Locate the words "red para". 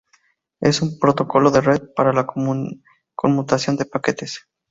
1.61-2.11